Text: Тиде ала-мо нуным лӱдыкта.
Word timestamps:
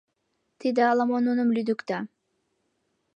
Тиде 0.59 0.81
ала-мо 0.91 1.17
нуным 1.27 1.49
лӱдыкта. 1.55 1.99